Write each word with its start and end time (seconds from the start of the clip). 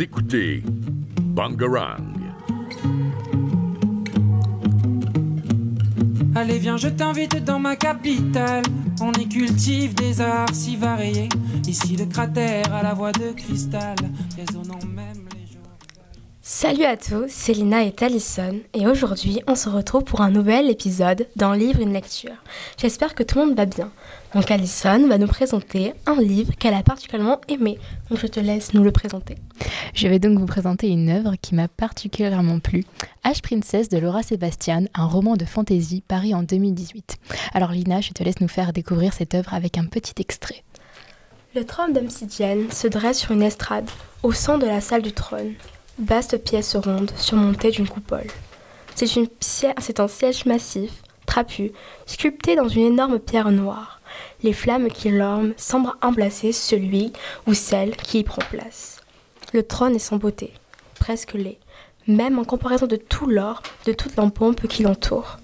Écoutez 0.00 0.62
Bangarang. 1.20 2.14
Allez 6.34 6.58
viens 6.58 6.76
je 6.76 6.88
t'invite 6.88 7.44
dans 7.44 7.60
ma 7.60 7.76
capitale. 7.76 8.64
On 9.00 9.12
y 9.12 9.28
cultive 9.28 9.94
des 9.94 10.20
arts 10.20 10.52
si 10.52 10.76
variés. 10.76 11.28
Ici 11.68 11.96
le 11.96 12.06
cratère 12.06 12.74
à 12.74 12.82
la 12.82 12.92
voix 12.92 13.12
de 13.12 13.32
cristal. 13.36 13.94
Résonnant 14.36 14.84
même 14.84 15.13
Salut 16.46 16.84
à 16.84 16.98
tous, 16.98 17.24
c'est 17.28 17.54
Lina 17.54 17.84
et 17.84 17.92
Talison 17.92 18.60
et 18.74 18.86
aujourd'hui 18.86 19.40
on 19.46 19.54
se 19.54 19.70
retrouve 19.70 20.04
pour 20.04 20.20
un 20.20 20.30
nouvel 20.30 20.68
épisode 20.68 21.26
dans 21.36 21.54
Livre 21.54 21.80
une 21.80 21.94
lecture. 21.94 22.34
J'espère 22.76 23.14
que 23.14 23.22
tout 23.22 23.38
le 23.38 23.46
monde 23.46 23.56
va 23.56 23.64
bien. 23.64 23.90
Donc 24.34 24.50
Alison 24.50 25.08
va 25.08 25.16
nous 25.16 25.26
présenter 25.26 25.94
un 26.04 26.20
livre 26.20 26.52
qu'elle 26.58 26.74
a 26.74 26.82
particulièrement 26.82 27.40
aimé. 27.48 27.78
Donc 28.10 28.18
je 28.18 28.26
te 28.26 28.40
laisse 28.40 28.74
nous 28.74 28.84
le 28.84 28.92
présenter. 28.92 29.36
Je 29.94 30.06
vais 30.06 30.18
donc 30.18 30.38
vous 30.38 30.44
présenter 30.44 30.88
une 30.88 31.08
œuvre 31.08 31.32
qui 31.40 31.54
m'a 31.54 31.66
particulièrement 31.66 32.58
plu, 32.58 32.84
H 33.24 33.40
Princess 33.40 33.88
de 33.88 33.96
Laura 33.96 34.22
Sébastien, 34.22 34.84
un 34.92 35.06
roman 35.06 35.38
de 35.38 35.46
fantasy 35.46 36.02
paru 36.06 36.34
en 36.34 36.42
2018. 36.42 37.16
Alors 37.54 37.72
Lina, 37.72 38.02
je 38.02 38.12
te 38.12 38.22
laisse 38.22 38.42
nous 38.42 38.48
faire 38.48 38.74
découvrir 38.74 39.14
cette 39.14 39.34
œuvre 39.34 39.54
avec 39.54 39.78
un 39.78 39.86
petit 39.86 40.20
extrait. 40.20 40.62
Le 41.54 41.64
trône 41.64 41.94
d'obsidienne 41.94 42.70
se 42.70 42.86
dresse 42.86 43.20
sur 43.20 43.30
une 43.30 43.42
estrade, 43.42 43.88
au 44.22 44.32
centre 44.32 44.66
de 44.66 44.70
la 44.70 44.82
salle 44.82 45.00
du 45.00 45.12
trône. 45.12 45.54
Vaste 45.98 46.38
pièce 46.38 46.74
ronde, 46.74 47.12
surmontée 47.16 47.70
d'une 47.70 47.88
coupole. 47.88 48.26
C'est, 48.96 50.00
un 50.00 50.08
siège 50.08 50.44
massif, 50.44 50.90
trapu, 51.24 51.70
sculpté 52.04 52.56
dans 52.56 52.68
une 52.68 52.86
énorme 52.86 53.20
pierre 53.20 53.52
noire. 53.52 54.00
Les 54.42 54.52
flammes 54.52 54.88
qui 54.88 55.10
l'orment 55.10 55.52
semblent 55.56 55.92
emplacer 56.02 56.50
celui 56.50 57.12
ou 57.46 57.54
celle 57.54 57.94
qui 57.96 58.20
y 58.20 58.24
prend 58.24 58.42
place. 58.50 59.02
Le 59.52 59.62
trône 59.62 59.94
est 59.94 60.00
sans 60.00 60.16
beauté, 60.16 60.52
presque 60.98 61.34
laid, 61.34 61.58
même 62.08 62.40
en 62.40 62.44
comparaison 62.44 62.88
de 62.88 62.96
tout 62.96 63.26
l'or, 63.26 63.62
de 63.86 63.92
toute 63.92 64.16
l'empompe 64.16 64.66
qui 64.66 64.82
l'entoure. 64.82 65.38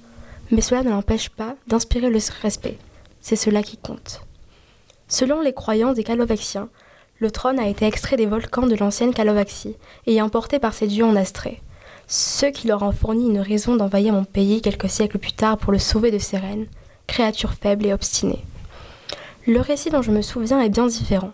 Mais 0.51 0.63
cela 0.63 0.83
ne 0.83 0.91
l'empêche 0.91 1.29
pas 1.29 1.55
d'inspirer 1.69 2.11
le 2.11 2.19
respect. 2.43 2.79
C'est 3.21 3.37
cela 3.37 3.63
qui 3.63 3.77
compte. 3.77 4.23
Selon 5.07 5.43
les 5.43 5.53
croyances 5.53 5.95
des 5.95 6.05
Calovaxiens, 6.05 6.71
le 7.21 7.31
trône 7.31 7.61
a 7.61 7.69
été 7.69 7.87
extrait 7.87 8.17
des 8.17 8.27
volcans 8.27 8.67
de 8.67 8.75
l'ancienne 8.75 9.13
Calovaxie 9.13 9.77
et 10.07 10.23
emporté 10.23 10.59
par 10.59 10.73
ces 10.73 10.87
dieux 10.87 11.05
en 11.05 11.17
Astrée. 11.17 11.61
Ceux 12.09 12.51
qui 12.51 12.67
leur 12.67 12.83
ont 12.83 12.93
fourni 12.93 13.29
une 13.29 13.41
raison 13.41 13.77
d'envahir 13.77 14.15
mon 14.15 14.25
pays 14.25 14.63
quelques 14.63 14.89
siècles 14.89 15.19
plus 15.19 15.35
tard 15.35 15.59
pour 15.59 15.71
le 15.71 15.79
sauver 15.79 16.11
de 16.11 16.19
ses 16.19 16.39
reines, 16.39 16.67
créatures 17.07 17.53
faibles 17.53 17.87
et 17.87 17.93
obstinées. 17.93 18.45
Le 19.47 19.61
récit 19.61 19.91
dont 19.91 20.03
je 20.03 20.11
me 20.11 20.23
souviens 20.23 20.61
est 20.61 20.71
bien 20.71 20.87
différent. 20.87 21.33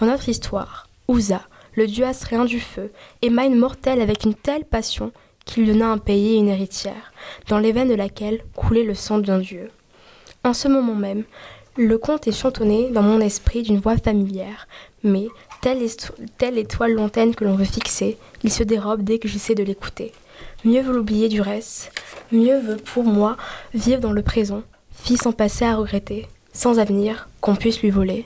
Dans 0.00 0.06
notre 0.06 0.28
histoire, 0.28 0.88
Ouza, 1.06 1.42
le 1.74 1.86
dieu 1.86 2.06
astréen 2.06 2.46
du 2.46 2.58
feu, 2.58 2.90
aima 3.22 3.44
une 3.44 3.58
mortelle 3.58 4.00
avec 4.00 4.24
une 4.24 4.34
telle 4.34 4.64
passion 4.64 5.12
qu'il 5.44 5.66
donna 5.66 5.88
un 5.88 5.98
pays 5.98 6.34
et 6.34 6.38
une 6.38 6.48
héritière, 6.48 7.12
dans 7.48 7.58
les 7.58 7.72
veines 7.72 7.88
de 7.88 7.94
laquelle 7.94 8.42
coulait 8.56 8.84
le 8.84 8.94
sang 8.94 9.18
d'un 9.18 9.38
dieu. 9.38 9.70
En 10.44 10.54
ce 10.54 10.68
moment 10.68 10.94
même, 10.94 11.24
le 11.76 11.98
conte 11.98 12.26
est 12.26 12.32
chantonné 12.32 12.90
dans 12.90 13.02
mon 13.02 13.20
esprit 13.20 13.62
d'une 13.62 13.78
voix 13.78 13.96
familière, 13.96 14.66
mais, 15.02 15.28
telle, 15.60 15.86
telle 16.38 16.58
étoile 16.58 16.94
lointaine 16.94 17.34
que 17.34 17.44
l'on 17.44 17.54
veut 17.54 17.64
fixer, 17.64 18.16
il 18.42 18.52
se 18.52 18.62
dérobe 18.62 19.02
dès 19.02 19.18
que 19.18 19.28
j'essaie 19.28 19.54
de 19.54 19.62
l'écouter. 19.62 20.12
Mieux 20.64 20.82
vaut 20.82 20.92
l'oublier 20.92 21.28
du 21.28 21.40
reste, 21.40 21.92
mieux 22.32 22.58
veut 22.58 22.76
pour 22.76 23.04
moi 23.04 23.36
vivre 23.74 24.00
dans 24.00 24.12
le 24.12 24.22
présent, 24.22 24.62
fille 24.90 25.18
sans 25.18 25.32
passé 25.32 25.64
à 25.64 25.76
regretter, 25.76 26.26
sans 26.52 26.78
avenir 26.78 27.28
qu'on 27.40 27.56
puisse 27.56 27.82
lui 27.82 27.90
voler. 27.90 28.24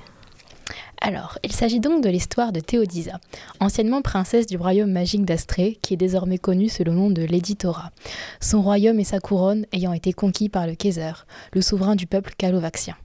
Alors, 1.03 1.39
il 1.43 1.53
s'agit 1.53 1.81
donc 1.81 2.05
de 2.05 2.11
l'histoire 2.11 2.53
de 2.53 2.61
Théodisa, 2.61 3.21
anciennement 3.59 4.03
princesse 4.03 4.47
du 4.47 4.59
royaume 4.59 4.93
magique 4.93 5.25
d'Astrée, 5.25 5.79
qui 5.81 5.95
est 5.95 5.97
désormais 5.97 6.37
connue 6.37 6.69
sous 6.69 6.85
le 6.85 6.93
nom 6.93 7.11
de 7.11 7.23
Lady 7.23 7.57
Thora. 7.57 7.91
Son 8.39 8.61
royaume 8.61 9.01
et 9.01 9.05
sa 9.05 9.19
couronne 9.19 9.65
ayant 9.73 9.95
été 9.95 10.13
conquis 10.13 10.51
par 10.51 10.67
le 10.67 10.75
Kaiser, 10.75 11.13
le 11.55 11.63
souverain 11.63 11.97
du 11.97 12.07
peuple 12.07 12.35
calovaxien. 12.37 12.97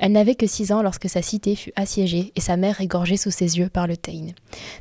Elle 0.00 0.12
n'avait 0.12 0.34
que 0.34 0.46
six 0.46 0.72
ans 0.72 0.82
lorsque 0.82 1.08
sa 1.08 1.22
cité 1.22 1.54
fut 1.54 1.72
assiégée 1.76 2.32
et 2.34 2.40
sa 2.40 2.56
mère 2.56 2.80
égorgée 2.80 3.16
sous 3.16 3.30
ses 3.30 3.58
yeux 3.58 3.68
par 3.68 3.86
le 3.86 3.96
Tain. 3.96 4.28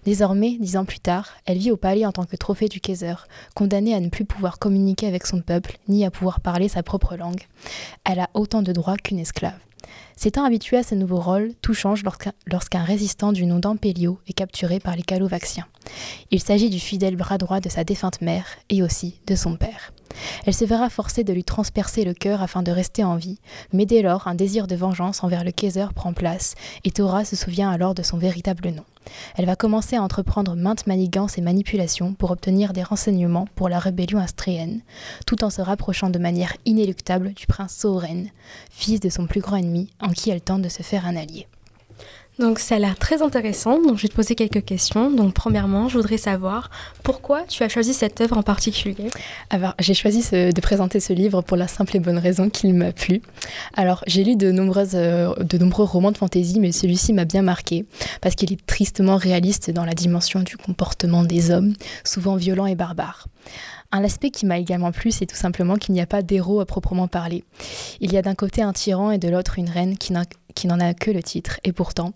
Désormais, 0.06 0.58
dix 0.60 0.76
ans 0.76 0.86
plus 0.86 1.00
tard, 1.00 1.30
elle 1.46 1.60
vit 1.60 1.72
au 1.72 1.78
palais 1.78 2.06
en 2.06 2.12
tant 2.12 2.26
que 2.26 2.36
trophée 2.36 2.68
du 2.68 2.80
Kaiser, 2.80 3.16
condamnée 3.54 3.94
à 3.94 4.00
ne 4.00 4.10
plus 4.10 4.26
pouvoir 4.26 4.58
communiquer 4.58 5.08
avec 5.08 5.28
son 5.28 5.42
peuple 5.42 5.78
ni 5.88 6.04
à 6.04 6.12
pouvoir 6.12 6.40
parler 6.40 6.68
sa 6.68 6.82
propre 6.82 7.16
langue. 7.16 7.44
Elle 8.04 8.20
a 8.20 8.30
autant 8.34 8.64
de 8.64 8.72
droits 8.72 8.98
qu'une 8.98 9.20
esclave. 9.20 9.65
S'étant 10.16 10.46
habitué 10.46 10.78
à 10.78 10.84
ce 10.84 10.96
nouveau 10.96 11.20
rôle, 11.20 11.54
tout 11.62 11.74
change 11.74 12.04
lorsqu'un 12.48 12.84
résistant 12.84 13.32
du 13.32 13.46
nom 13.46 13.60
d'Ampélio 13.60 14.20
est 14.28 14.34
capturé 14.34 14.80
par 14.80 14.96
les 14.96 15.04
Calovaxiens. 15.04 15.68
Il 16.32 16.42
s'agit 16.42 16.70
du 16.70 16.80
fidèle 16.80 17.16
bras 17.16 17.38
droit 17.38 17.60
de 17.60 17.70
sa 17.70 17.84
défunte 17.84 18.22
mère 18.22 18.46
et 18.70 18.82
aussi 18.84 19.20
de 19.28 19.36
son 19.36 19.56
père. 19.56 19.94
Elle 20.46 20.54
se 20.54 20.66
verra 20.66 20.90
forcée 20.90 21.24
de 21.24 21.34
lui 21.34 21.44
transpercer 21.44 22.04
le 22.04 22.14
cœur 22.14 22.42
afin 22.42 22.64
de 22.64 22.72
rester 22.72 23.04
en 23.04 23.16
vie, 23.16 23.40
mais 23.74 23.86
dès 23.86 24.02
lors 24.02 24.28
un 24.28 24.36
désir 24.36 24.68
de 24.68 24.76
vengeance 24.76 25.24
envers 25.24 25.44
le 25.44 25.52
Kaiser 25.52 25.88
prend 25.94 26.14
place 26.14 26.56
et 26.84 26.92
Thora 26.92 27.26
se 27.26 27.36
souvient 27.36 27.70
alors 27.70 27.96
de 27.96 28.04
son 28.04 28.18
véritable 28.18 28.70
nom. 28.70 28.84
Elle 29.36 29.46
va 29.46 29.56
commencer 29.56 29.96
à 29.96 30.02
entreprendre 30.02 30.56
maintes 30.56 30.88
manigances 30.88 31.38
et 31.38 31.42
manipulations 31.42 32.14
pour 32.14 32.32
obtenir 32.32 32.74
des 32.74 32.84
renseignements 32.84 33.48
pour 33.56 33.70
la 33.70 33.80
rébellion 33.80 34.20
astréenne, 34.20 34.82
tout 35.26 35.44
en 35.44 35.50
se 35.50 35.62
rapprochant 35.62 36.10
de 36.10 36.20
manière 36.20 36.54
inéluctable 36.66 37.34
du 37.34 37.46
prince 37.46 37.76
Soren, 37.76 38.30
fils 38.72 39.00
de 39.00 39.10
son 39.10 39.28
plus 39.28 39.42
grand 39.42 39.58
ennemi, 39.58 39.90
en 40.02 40.10
qui 40.10 40.30
elle 40.30 40.42
tente 40.42 40.62
de 40.62 40.70
se 40.70 40.84
faire 40.84 41.06
un 41.06 41.16
allié. 41.16 41.48
Donc 42.38 42.60
ça 42.60 42.76
a 42.76 42.80
l'air 42.80 42.98
très 42.98 43.22
intéressant, 43.22 43.82
donc 43.82 43.98
je 43.98 44.04
vais 44.04 44.08
te 44.10 44.14
poser 44.14 44.36
quelques 44.36 44.64
questions. 44.66 45.10
Donc 45.10 45.34
premièrement, 45.34 45.88
je 45.88 45.98
voudrais 45.98 46.18
savoir 46.18 46.70
pourquoi 47.04 47.44
tu 47.44 47.64
as 47.64 47.70
choisi 47.70 47.94
cette 47.94 48.20
œuvre 48.20 48.38
en 48.38 48.44
particulier 48.44 49.10
Alors 49.50 49.74
j'ai 49.80 49.94
choisi 49.94 50.30
de 50.32 50.62
présenter 50.62 51.00
ce 51.00 51.14
livre 51.14 51.42
pour 51.42 51.56
la 51.56 51.68
simple 51.68 51.96
et 51.96 52.00
bonne 52.00 52.18
raison 52.18 52.50
qu'il 52.50 52.74
m'a 52.74 52.92
plu. 52.92 53.22
Alors 53.76 54.04
j'ai 54.08 54.24
lu 54.24 54.36
de, 54.36 54.52
nombreuses, 54.52 54.96
euh, 54.96 55.34
de 55.36 55.58
nombreux 55.58 55.86
romans 55.86 56.12
de 56.12 56.18
fantasy, 56.18 56.60
mais 56.60 56.72
celui-ci 56.72 57.14
m'a 57.14 57.26
bien 57.26 57.42
marqué 57.42 57.86
parce 58.22 58.36
qu'il 58.36 58.52
est 58.52 58.66
tristement 58.66 59.16
réaliste 59.16 59.72
dans 59.72 59.86
la 59.86 59.94
dimension 59.94 60.42
du 60.42 60.58
comportement 60.58 61.24
des 61.24 61.52
hommes, 61.52 61.74
souvent 62.04 62.36
violents 62.36 62.66
et 62.66 62.76
barbares. 62.76 63.28
Un 63.92 64.04
aspect 64.04 64.30
qui 64.30 64.46
m'a 64.46 64.58
également 64.58 64.92
plu, 64.92 65.12
c'est 65.12 65.26
tout 65.26 65.36
simplement 65.36 65.76
qu'il 65.76 65.94
n'y 65.94 66.02
a 66.02 66.06
pas 66.06 66.22
d'héros 66.22 66.60
à 66.60 66.66
proprement 66.66 67.08
parler. 67.08 67.46
Il 68.02 68.12
y 68.12 68.18
a 68.18 68.22
d'un 68.22 68.36
côté 68.36 68.62
un 68.62 68.74
tyran 68.74 69.12
et 69.12 69.18
de 69.18 69.30
l'autre 69.30 69.58
une 69.58 69.70
reine 69.70 69.98
qui 69.98 70.12
n'en 70.64 70.80
a 70.80 70.94
que 70.94 71.12
le 71.12 71.22
titre, 71.22 71.60
et 71.64 71.72
pourtant, 71.72 72.14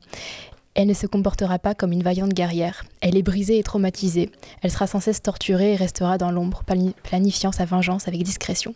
elle 0.76 0.88
ne 0.88 0.94
se 0.94 1.08
comportera 1.08 1.60
pas 1.60 1.76
comme 1.76 1.92
une 1.92 2.04
vaillante 2.04 2.34
guerrière. 2.34 2.86
Elle 3.02 3.18
est 3.18 3.24
brisée 3.24 3.60
et 3.60 3.64
traumatisée. 3.64 4.32
Elle 4.62 4.72
sera 4.72 4.88
sans 4.88 5.00
cesse 5.00 5.22
torturée 5.22 5.74
et 5.74 5.76
restera 5.76 6.18
dans 6.18 6.32
l'ombre, 6.32 6.64
planifiant 7.04 7.52
sa 7.52 7.66
vengeance 7.66 8.08
avec 8.08 8.24
discrétion. 8.24 8.74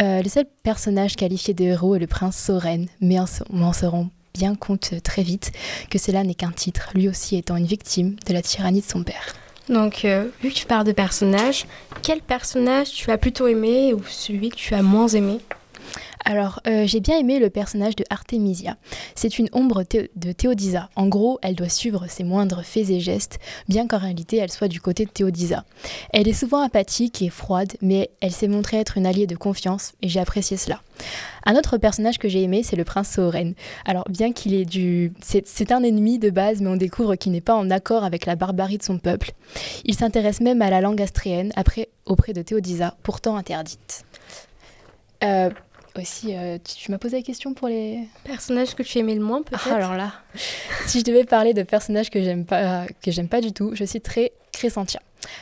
Euh, 0.00 0.22
le 0.22 0.28
seul 0.28 0.44
personnage 0.62 1.16
qualifié 1.16 1.54
de 1.54 1.64
héros 1.64 1.96
est 1.96 1.98
le 1.98 2.06
prince 2.06 2.36
Soren, 2.36 2.86
mais 3.00 3.16
on 3.50 3.62
en 3.62 3.72
se 3.72 3.84
rend 3.86 4.10
bien 4.32 4.54
compte 4.54 4.94
très 5.02 5.24
vite 5.24 5.50
que 5.90 5.98
cela 5.98 6.22
n'est 6.22 6.34
qu'un 6.34 6.52
titre, 6.52 6.90
lui 6.94 7.08
aussi 7.08 7.36
étant 7.36 7.56
une 7.56 7.66
victime 7.66 8.14
de 8.26 8.32
la 8.32 8.42
tyrannie 8.42 8.80
de 8.80 8.86
son 8.86 9.02
père. 9.02 9.34
Donc, 9.68 10.04
euh, 10.04 10.28
vu 10.40 10.50
que 10.50 10.54
tu 10.54 10.66
parles 10.66 10.86
de 10.86 10.92
personnages, 10.92 11.66
quel 12.02 12.20
personnage 12.20 12.92
tu 12.92 13.10
as 13.10 13.18
plutôt 13.18 13.48
aimé 13.48 13.92
ou 13.92 14.02
celui 14.08 14.50
que 14.50 14.56
tu 14.56 14.74
as 14.74 14.82
moins 14.82 15.08
aimé? 15.08 15.40
Alors, 16.28 16.60
euh, 16.66 16.86
j'ai 16.86 17.00
bien 17.00 17.18
aimé 17.18 17.38
le 17.38 17.48
personnage 17.48 17.96
de 17.96 18.04
Artemisia. 18.10 18.76
C'est 19.14 19.38
une 19.38 19.48
ombre 19.52 19.82
de 19.82 20.32
Théodisa. 20.32 20.90
En 20.94 21.06
gros, 21.06 21.38
elle 21.40 21.54
doit 21.54 21.70
suivre 21.70 22.04
ses 22.06 22.22
moindres 22.22 22.62
faits 22.62 22.90
et 22.90 23.00
gestes, 23.00 23.38
bien 23.66 23.86
qu'en 23.86 23.96
réalité 23.96 24.36
elle 24.36 24.52
soit 24.52 24.68
du 24.68 24.78
côté 24.78 25.06
de 25.06 25.10
Théodisa. 25.10 25.64
Elle 26.12 26.28
est 26.28 26.34
souvent 26.34 26.60
apathique 26.60 27.22
et 27.22 27.30
froide, 27.30 27.72
mais 27.80 28.10
elle 28.20 28.32
s'est 28.32 28.46
montrée 28.46 28.76
être 28.76 28.98
une 28.98 29.06
alliée 29.06 29.26
de 29.26 29.36
confiance, 29.36 29.94
et 30.02 30.10
j'ai 30.10 30.20
apprécié 30.20 30.58
cela. 30.58 30.82
Un 31.46 31.56
autre 31.56 31.78
personnage 31.78 32.18
que 32.18 32.28
j'ai 32.28 32.42
aimé, 32.42 32.62
c'est 32.62 32.76
le 32.76 32.84
prince 32.84 33.08
Soren. 33.08 33.54
Alors, 33.86 34.04
bien 34.10 34.34
qu'il 34.34 34.52
est 34.52 34.66
du. 34.66 35.14
C'est 35.22 35.72
un 35.72 35.82
ennemi 35.82 36.18
de 36.18 36.28
base, 36.28 36.60
mais 36.60 36.68
on 36.68 36.76
découvre 36.76 37.14
qu'il 37.14 37.32
n'est 37.32 37.40
pas 37.40 37.54
en 37.54 37.70
accord 37.70 38.04
avec 38.04 38.26
la 38.26 38.36
barbarie 38.36 38.76
de 38.76 38.82
son 38.82 38.98
peuple. 38.98 39.32
Il 39.86 39.94
s'intéresse 39.94 40.42
même 40.42 40.60
à 40.60 40.68
la 40.68 40.82
langue 40.82 41.00
astréenne, 41.00 41.52
après, 41.56 41.88
auprès 42.04 42.34
de 42.34 42.42
Théodisa, 42.42 42.96
pourtant 43.02 43.36
interdite. 43.36 44.04
Euh, 45.24 45.50
aussi, 46.00 46.36
euh, 46.36 46.58
tu, 46.62 46.90
m'as 46.90 46.98
posé 46.98 47.18
la 47.18 47.22
question 47.22 47.54
pour 47.54 47.68
les 47.68 48.08
personnages 48.24 48.74
que 48.74 48.82
tu 48.82 48.98
aimais 48.98 49.14
le 49.14 49.22
moins, 49.22 49.42
peut-être? 49.42 49.68
Ah, 49.70 49.76
alors 49.76 49.94
là, 49.94 50.12
si 50.86 51.00
je 51.00 51.04
devais 51.04 51.24
parler 51.24 51.54
de 51.54 51.62
personnages 51.62 52.10
que 52.10 52.22
j'aime 52.22 52.44
pas, 52.44 52.86
que 53.02 53.10
j'aime 53.10 53.28
pas 53.28 53.40
du 53.40 53.52
tout, 53.52 53.74
je 53.74 53.84
citerais 53.84 54.32
Crescentia. 54.52 55.00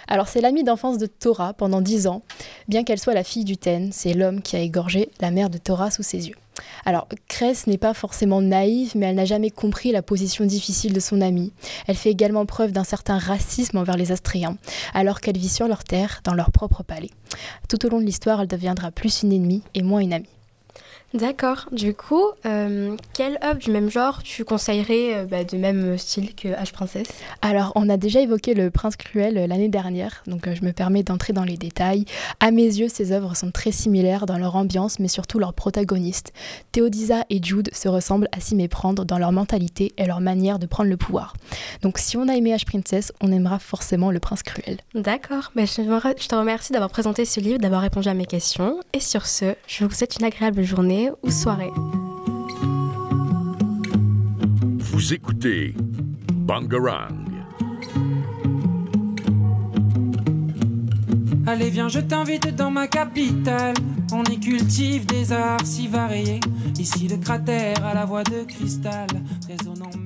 Alors 0.09 0.29
c'est 0.29 0.41
l'amie 0.41 0.65
d'enfance 0.65 0.99
de 0.99 1.07
Thora 1.07 1.53
pendant 1.53 1.81
dix 1.81 2.07
ans, 2.07 2.23
bien 2.69 2.85
qu'elle 2.85 2.99
soit 2.99 3.15
la 3.15 3.25
fille 3.25 3.45
du 3.45 3.57
Ten, 3.57 3.93
c'est 3.93 4.15
l'homme 4.15 4.43
qui 4.43 4.57
a 4.57 4.61
égorgé 4.61 5.11
la 5.21 5.31
mère 5.31 5.51
de 5.51 5.59
Thora 5.59 5.91
sous 5.91 6.03
ses 6.03 6.29
yeux. 6.29 6.37
Alors, 6.85 7.09
Cress 7.29 7.67
n'est 7.67 7.79
pas 7.79 7.95
forcément 7.95 8.41
naïve, 8.41 8.93
mais 8.95 9.07
elle 9.07 9.17
n'a 9.17 9.25
jamais 9.25 9.51
compris 9.51 9.93
la 9.93 10.03
position 10.03 10.45
difficile 10.45 10.93
de 10.93 11.01
son 11.01 11.21
amie. 11.21 11.53
Elle 11.87 11.97
fait 11.97 12.11
également 12.11 12.47
preuve 12.47 12.73
d'un 12.73 12.85
certain 12.85 13.19
racisme 13.19 13.79
envers 13.79 13.97
les 13.97 14.13
Astréens, 14.13 14.57
alors 14.95 15.21
qu'elle 15.21 15.39
vit 15.39 15.49
sur 15.49 15.69
leur 15.69 15.85
terre, 15.85 16.21
dans 16.25 16.35
leur 16.35 16.51
propre 16.51 16.83
palais. 16.83 17.11
Tout 17.69 17.85
au 17.85 17.89
long 17.89 18.01
de 18.01 18.07
l'histoire, 18.07 18.41
elle 18.41 18.49
deviendra 18.49 18.91
plus 18.91 19.23
une 19.23 19.33
ennemie 19.33 19.63
et 19.75 19.83
moins 19.83 20.01
une 20.01 20.13
amie. 20.13 20.36
D'accord. 21.17 21.67
Du 21.73 21.95
coup, 21.95 22.25
euh, 22.45 22.95
quelle 23.15 23.39
œuvre 23.43 23.59
du 23.59 23.71
même 23.71 23.91
genre 23.91 24.23
tu 24.23 24.45
conseillerais 24.45 25.15
euh, 25.15 25.25
bah, 25.25 25.45
de 25.45 25.57
même 25.57 25.97
style 25.97 26.35
que 26.35 26.49
H 26.49 26.73
Princesse? 26.73 27.09
Alors, 27.41 27.73
on 27.75 27.89
a 27.89 27.97
déjà 27.97 28.21
évoqué 28.21 28.53
Le 28.53 28.71
Prince 28.71 28.97
Cruel 28.97 29.39
euh, 29.39 29.47
l'année 29.47 29.71
dernière, 29.71 30.23
donc 30.27 30.47
je 30.53 30.63
me 30.63 30.73
permets 30.73 31.03
d'entrer 31.03 31.33
dans 31.33 31.45
les 31.45 31.57
détails. 31.57 32.05
À 32.41 32.51
mes 32.51 32.67
yeux, 32.67 32.89
ces 32.89 33.13
œuvres 33.13 33.35
sont 33.35 33.51
très 33.51 33.73
similaires 33.73 34.27
dans 34.27 34.37
leur 34.37 34.57
ambiance, 34.57 34.99
mais 34.99 35.09
surtout 35.09 35.39
leurs 35.39 35.55
protagonistes. 35.55 36.35
Théodisa 36.73 37.25
et 37.31 37.43
Jude 37.43 37.71
se 37.73 37.89
ressemblent 37.89 38.29
à 38.33 38.41
s'y 38.41 38.55
méprendre 38.55 39.07
dans 39.07 39.19
leur 39.19 39.33
mentalité 39.33 39.95
et 39.97 40.05
leur 40.05 40.21
manière 40.21 40.59
de 40.59 40.67
prendre 40.67 40.91
le 40.91 40.99
pouvoir. 40.99 41.33
Donc, 41.81 41.97
si 41.97 42.19
on 42.19 42.29
a 42.29 42.35
aimé 42.35 42.55
H 42.55 42.67
Princess, 42.67 43.13
on 43.23 43.33
aimera 43.33 43.59
forcément 43.59 44.11
Le 44.11 44.21
Prince 44.21 44.43
Cruel. 44.43 44.81
D'accord. 44.95 45.51
Bah, 45.57 45.65
je, 45.65 45.81
je 45.81 46.29
te 46.29 46.35
remercie 46.35 46.73
d'avoir 46.73 46.91
présenté 46.91 47.25
ce 47.25 47.41
livre, 47.41 47.59
d'avoir 47.59 47.81
répondu 47.81 48.09
à 48.09 48.15
mes 48.15 48.27
questions. 48.27 48.81
Et 48.93 49.01
sur 49.01 49.27
ce, 49.27 49.55
je 49.67 49.85
vous 49.87 49.93
souhaite 49.93 50.17
une 50.21 50.27
agréable 50.27 50.63
journée 51.07 51.19
ou 51.23 51.31
soirée. 51.31 51.73
Vous 54.79 55.15
écoutez 55.15 55.75
Bangarang. 56.33 57.09
Allez 61.47 61.71
viens 61.71 61.89
je 61.89 62.01
t'invite 62.01 62.57
dans 62.57 62.73
ma 62.73 62.89
capitale 62.89 63.75
On 64.13 64.25
y 64.25 64.41
cultive 64.41 65.07
des 65.07 65.33
arts 65.33 65.65
si 65.65 65.87
variés 65.87 66.41
Ici 66.77 67.07
le 67.07 67.19
cratère 67.19 67.85
à 67.85 67.95
la 67.95 68.05
voix 68.05 68.25
de 68.25 68.43
cristal 68.43 69.07
Résonnant 69.49 69.97